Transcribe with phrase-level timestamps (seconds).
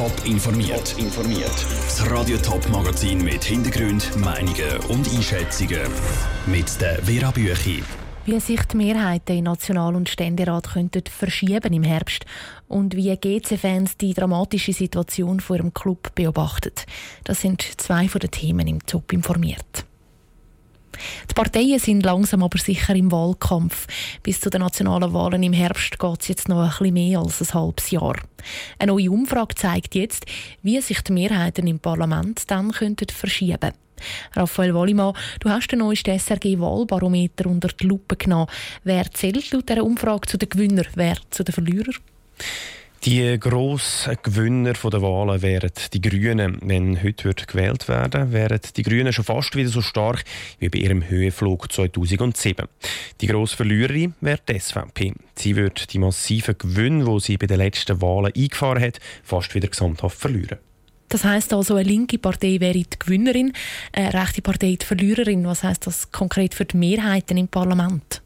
[0.00, 0.96] Top informiert.
[0.96, 1.66] informiert.
[1.84, 5.82] Das Radio Top Magazin mit Hintergrund, Meinungen und Einschätzungen
[6.46, 7.82] mit der Vera Büchi.
[8.24, 12.24] Wie sich die Mehrheiten im National- und Ständerat könnten verschieben im Herbst
[12.66, 16.72] und wie GC-Fans die dramatische Situation vor ihrem Club beobachten.
[17.24, 19.84] Das sind zwei von den Themen im Top informiert.
[21.28, 23.86] Die Parteien sind langsam aber sicher im Wahlkampf.
[24.22, 27.40] Bis zu den nationalen Wahlen im Herbst geht es jetzt noch ein bisschen mehr als
[27.40, 28.16] ein halbes Jahr.
[28.78, 30.26] Eine neue Umfrage zeigt jetzt,
[30.62, 33.72] wie sich die Mehrheiten im Parlament dann könnten verschieben
[34.34, 38.48] Raphael Wallimann, du hast den neuesten SRG-Wahlbarometer unter die Lupe genommen.
[38.84, 41.94] Wer zählt laut dieser Umfrage zu den Gewinnern, wer zu den Verlierern?
[43.04, 46.58] Die grossen Gewinner der Wahlen wären die Grünen.
[46.60, 50.22] Wenn heute wird gewählt werden wären die Grünen schon fast wieder so stark
[50.58, 52.66] wie bei ihrem Höhenflug 2007.
[53.22, 55.14] Die grosse Verliererin wäre die SVP.
[55.34, 59.68] Sie wird die massiven Gewinne, die sie bei den letzten Wahlen eingefahren hat, fast wieder
[59.68, 60.58] gesamthaft verlieren.
[61.08, 63.54] Das heißt also, eine linke Partei wäre die Gewinnerin,
[63.92, 65.46] eine rechte Partei die Verliererin.
[65.46, 68.20] Was heißt das konkret für die Mehrheiten im Parlament?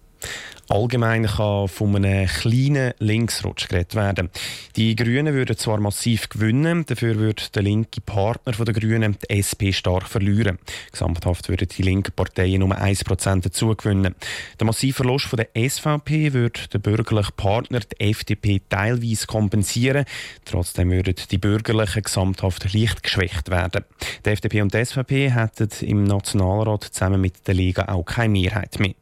[0.69, 4.31] Allgemein kann von einem kleinen Linksrutsch geredet werden.
[4.77, 9.73] Die Grünen würden zwar massiv gewinnen, dafür würde der linke Partner der Grünen, die SP,
[9.73, 10.59] stark verlieren.
[10.91, 14.15] Gesamthaft würden die linken Parteien um 1% dazu gewinnen.
[14.59, 20.07] Der massive Verlust der SVP würde der bürgerliche Partner, die FDP, teilweise kompensieren.
[20.47, 23.85] Trotzdem würden die Bürgerlichen gesamthaft leicht geschwächt werden.
[24.25, 28.79] Die FDP und die SVP hätten im Nationalrat zusammen mit der Liga auch keine Mehrheit
[28.79, 28.95] mehr.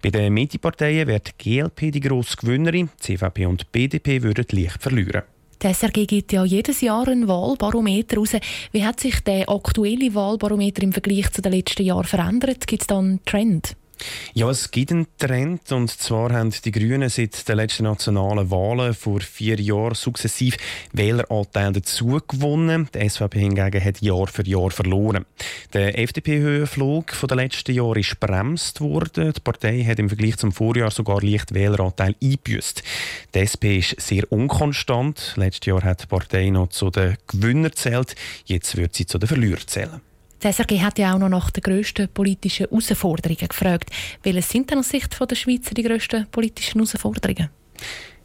[0.00, 5.22] Bei den Medienparteien wird die GLP die grosse Gewinnerin, CVP und BDP würden leicht verlieren.
[5.60, 8.36] Die SRG gibt ja jedes Jahr einen Wahlbarometer raus.
[8.70, 12.68] Wie hat sich der aktuelle Wahlbarometer im Vergleich zu den letzten Jahren verändert?
[12.68, 13.74] Gibt es da einen Trend?
[14.34, 18.94] Ja, es gibt einen Trend und zwar haben die Grünen seit den letzten nationalen Wahlen
[18.94, 20.56] vor vier Jahren sukzessiv
[20.92, 22.88] Wähleranteil dazu gewonnen.
[22.94, 25.24] Die SVP hingegen hat Jahr für Jahr verloren.
[25.72, 29.32] Der FDP-Höhenflug der letzten Jahre ist bremst worden.
[29.32, 32.82] Die Partei hat im Vergleich zum Vorjahr sogar leicht Wähleranteil eingebüßt.
[33.34, 35.34] Die SP ist sehr unkonstant.
[35.36, 38.14] Letztes Jahr hat die Partei noch zu den Gewinnern zählt.
[38.44, 40.00] Jetzt wird sie zu den Verlierern zählen.
[40.42, 43.90] Die SRG hat ja auch noch nach den grössten politischen Herausforderungen gefragt.
[44.22, 47.50] Welche sind denn aus Sicht der Schweizer die grössten politischen Herausforderungen?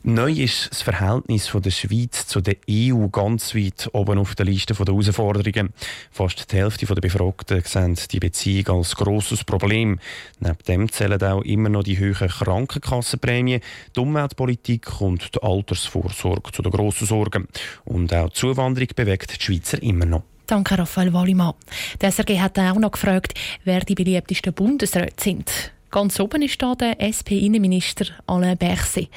[0.05, 4.73] Neu ist das Verhältnis der Schweiz zu der EU ganz weit oben auf der Liste
[4.73, 5.73] der Herausforderungen.
[6.11, 9.99] Fast die Hälfte der Befragten sehen die Beziehung als grosses Problem.
[10.41, 13.61] Neben dem zählen auch immer noch die hohen Krankenkassenprämien,
[13.95, 17.47] die Umweltpolitik und die Altersvorsorge zu den grossen Sorgen.
[17.85, 20.23] Und auch die Zuwanderung bewegt die Schweizer immer noch.
[20.45, 21.53] Danke, Raphael Wallimann.
[22.01, 23.33] Der SRG hat auch noch gefragt,
[23.63, 25.71] wer die beliebtesten Bundesräte sind.
[25.89, 29.09] Ganz oben ist da der SP-Innenminister Alain Berset.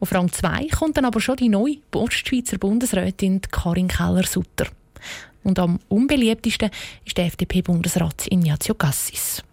[0.00, 4.66] Auf Rang 2 kommt dann aber schon die neue Ostschweizer Bundesrätin Karin Keller-Sutter.
[5.44, 6.70] Und am unbeliebtesten
[7.04, 9.44] ist der FDP-Bundesrat Ignazio Cassis.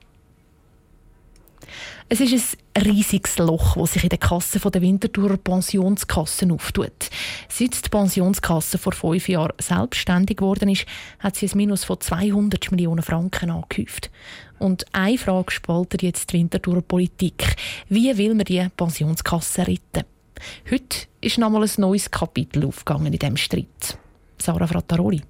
[2.14, 7.10] Es ist ein riesiges Loch, das sich in der Kasse der Winterthurer Pensionskassen auftut.
[7.48, 10.86] Seit die Pensionskasse vor fünf Jahren selbstständig geworden ist,
[11.20, 14.12] hat sie ein Minus von 200 Millionen Franken angehäuft.
[14.60, 17.56] Und eine Frage spaltet jetzt die Winterthurer Politik.
[17.88, 20.04] Wie will man die Pensionskasse retten?
[20.70, 23.98] Heute ist nochmal ein neues Kapitel aufgegangen in diesem Streit.
[24.38, 25.22] Sarah Frattaroli.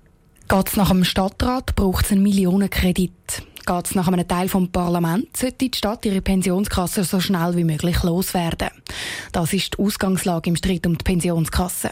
[0.50, 3.44] Geht es nach dem Stadtrat, braucht es einen Millionenkredit.
[3.66, 7.64] Geht es nach einem Teil vom Parlament, sollte die Stadt ihre Pensionskasse so schnell wie
[7.64, 8.70] möglich loswerden.
[9.32, 11.92] Das ist die Ausgangslage im Streit um die Pensionskasse.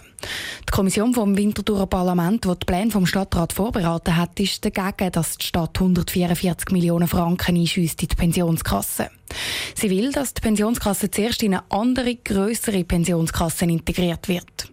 [0.67, 5.37] Die Kommission vom Winterthurer Parlament, die die Pläne vom Stadtrat vorbereitet hat, ist dagegen, dass
[5.37, 9.09] die Stadt 144 Millionen Franken einschüsst in die Pensionskasse.
[9.75, 14.71] Sie will, dass die Pensionskasse zuerst in eine andere, größere Pensionskasse integriert wird.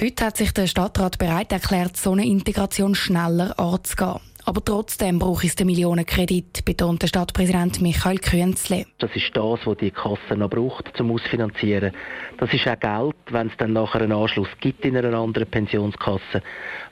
[0.00, 4.20] Heute hat sich der Stadtrat bereit erklärt, so eine Integration schneller anzugehen.
[4.48, 8.86] Aber trotzdem braucht es den Millionenkredit, betont der Stadtpräsident Michael Künzle.
[8.96, 11.92] Das ist das, was die Kasse noch braucht, zum Ausfinanzieren.
[12.38, 16.42] Das ist auch Geld, wenn es dann nachher einen Anschluss gibt in einer anderen Pensionskasse,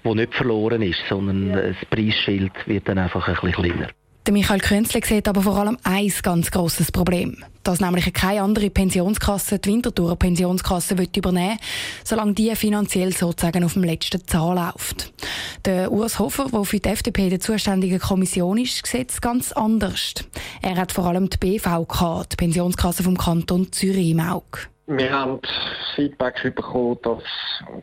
[0.04, 3.88] wo nicht verloren ist, sondern das Preisschild wird dann einfach ein bisschen kleiner.
[4.26, 7.44] Der Michael Künzle sieht aber vor allem ein ganz grosses Problem.
[7.62, 11.58] Dass nämlich keine andere Pensionskasse die Winterthur Pensionskasse übernehmen will,
[12.02, 15.12] solange die finanziell sozusagen auf dem letzten Zahl läuft.
[15.64, 20.14] Der Urs Hofer, der für die FDP der zuständige Kommission ist, sieht es ganz anders.
[20.60, 24.58] Er hat vor allem die BVK, die Pensionskasse vom Kanton Zürich, im Auge.
[24.88, 25.40] Wir haben
[25.96, 27.24] Feedback bekommen, dass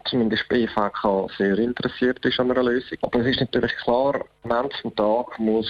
[0.06, 2.98] zumindest BVK sehr interessiert ist an einer Lösung.
[3.02, 5.70] Aber es ist natürlich klar, am Ende des Tages muss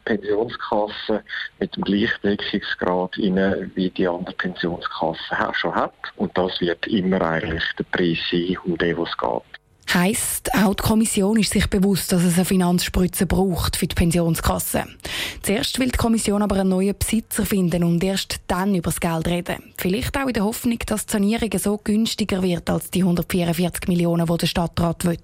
[0.00, 1.22] die Pensionskasse
[1.60, 5.20] mit dem Gleichdeckungsgrad rein, wie die andere Pensionskasse
[5.52, 5.94] schon hat.
[6.16, 9.63] Und das wird immer eigentlich der Preis sein, um den es geht.
[9.94, 14.86] Heißt, Auch die Kommission ist sich bewusst, dass es eine Finanzspritze braucht für die Pensionskasse.
[15.42, 19.28] Zuerst will die Kommission aber einen neuen Besitzer finden und erst dann über das Geld
[19.28, 19.72] reden.
[19.76, 24.26] Vielleicht auch in der Hoffnung, dass die Sanierung so günstiger wird als die 144 Millionen,
[24.26, 25.18] die der Stadtrat will.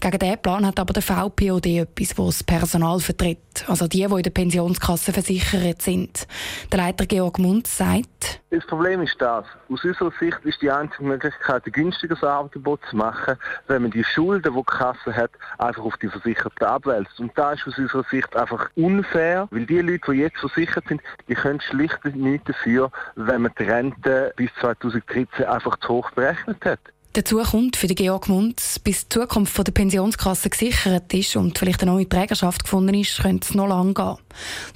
[0.00, 3.64] Gegen diesen Plan hat aber der VPOD etwas, wo das Personal vertritt.
[3.66, 6.26] Also die, die in der Pensionskasse versichert sind.
[6.70, 9.46] Der Leiter Georg Munz sagt, das Problem ist das.
[9.70, 14.04] Aus unserer Sicht ist die einzige Möglichkeit, ein günstigeres Angebot zu machen, wenn man die
[14.04, 17.18] Schulden, die die Kasse hat, einfach auf die Versicherten abwälzt.
[17.18, 21.00] Und da ist aus unserer Sicht einfach unfair, weil die Leute, die jetzt versichert sind,
[21.28, 26.62] die können schlicht nicht dafür, wenn man die Rente bis 2013 einfach zu hoch berechnet
[26.66, 26.80] hat.
[27.14, 31.82] Dazu kommt für den Georg Munz, bis die Zukunft der Pensionskasse gesichert ist und vielleicht
[31.82, 34.16] eine neue Trägerschaft gefunden ist, könnte es noch lange gehen.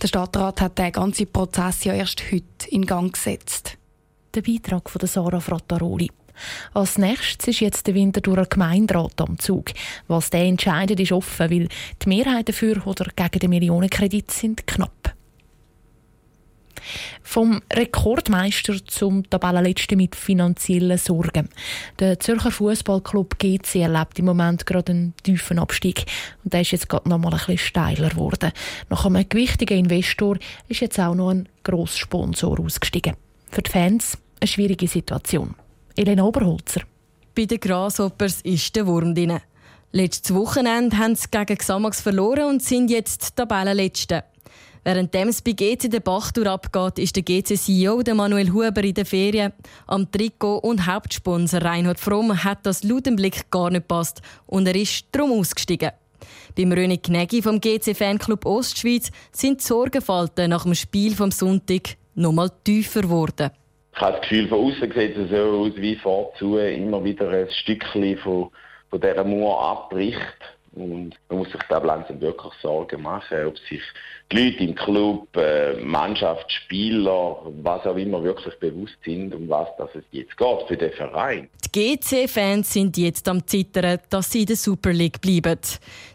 [0.03, 3.79] Der Stadtrat hat den ganzen Prozess ja erst heute in Gang gesetzt.
[4.35, 6.11] Der Beitrag von Sarah Frattaroli.
[6.75, 9.71] Als nächstes ist jetzt der Winterthurer Gemeinderat am Zug.
[10.07, 11.69] Was der entscheidet, ist offen, weil
[12.03, 15.16] die Mehrheit dafür oder gegen den Millionenkredit sind knapp.
[17.37, 21.51] Vom Rekordmeister zum Tabellenletzten mit finanziellen Sorgen.
[21.99, 26.07] Der Zürcher Fußballclub GC erlebt im Moment gerade einen tiefen Abstieg.
[26.43, 28.53] Und der ist jetzt gerade noch mal ein bisschen steiler geworden.
[28.89, 30.39] Nach einem gewichtigen Investor
[30.69, 33.17] ist jetzt auch noch ein Grosssponsor ausgestiegen.
[33.51, 35.55] Für die Fans eine schwierige Situation.
[35.95, 36.85] Elena Oberholzer.
[37.35, 39.41] Bei den Grasshoppers ist der Wurm drin.
[39.93, 44.25] Letztes Wochenende haben sie gegen Xamax verloren und sind jetzt Tabellenletzte.
[44.87, 49.53] Während es bei GC den Bachtour abgeht, ist der GC-CEO Manuel Huber in der Ferien.
[49.89, 54.69] Am Trikot und Hauptsponsor Reinhard Fromm hat das laut dem Blick gar nicht passt und
[54.69, 55.91] er ist darum ausgestiegen.
[56.57, 62.31] Beim René Gnegi vom GC-Fanclub Ostschweiz sind die Sorgenfalten nach dem Spiel vom Sonntag noch
[62.31, 63.51] mal tiefer geworden.
[63.93, 67.51] Ich habe das Gefühl, von außen sieht es so aus wie vorzu, immer wieder ein
[67.51, 68.51] Stückchen von,
[68.91, 70.56] von dieser Mauer abbricht.
[70.77, 73.81] Und man muss sich da langsam wirklich Sorgen machen, ob sich
[74.31, 79.69] die Leute im Club, äh, Mannschaft, Spieler, was auch immer wirklich bewusst sind, um was
[79.79, 81.49] das es jetzt geht für den Verein.
[81.65, 85.59] Die GC-Fans sind jetzt am Zittern, dass sie in der Super League bleiben.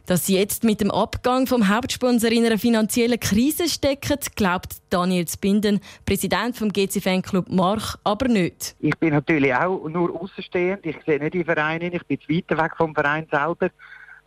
[0.06, 5.26] Dass sie jetzt mit dem Abgang vom Hauptsponsor in einer finanziellen Krise stecken, glaubt Daniel
[5.26, 8.76] Zbinden, Präsident vom GC-Fanclub March, aber nicht.
[8.80, 10.86] Ich bin natürlich auch nur außenstehend.
[10.86, 13.72] Ich sehe nicht die Vereine, ich bin zu weit weg vom Verein selber.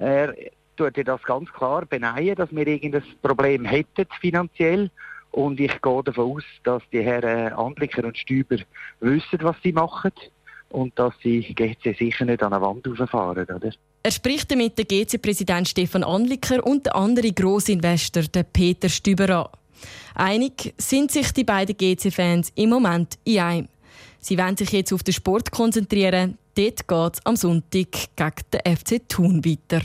[0.04, 0.34] Er
[0.76, 4.90] tut das ganz klar beneiden, dass wir irgendein Problem hätten finanziell.
[5.30, 8.56] Und ich gehe davon aus, dass die Herren Andlicker und Stüber
[9.00, 10.12] wissen, was sie machen
[10.68, 13.44] und dass sie GC sicher nicht an der Wand rauffahren.
[13.44, 13.72] Oder?
[14.02, 19.48] Er spricht damit der GC-Präsident Stefan Andlicker und der andere Grossinvestor, der Peter Stüber an.
[20.14, 23.68] Einig sind sich die beiden GC-Fans im Moment in einem.
[24.20, 26.36] Sie wollen sich jetzt auf den Sport konzentrieren.
[26.54, 29.84] Dort geht es am Sonntag gegen den FC Thun weiter.